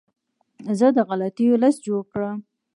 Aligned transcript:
زه 0.79 0.87
د 0.97 0.97
غلطیو 1.07 1.59
لیست 1.61 1.79
جوړ 1.87 2.01
کړم. 2.11 2.37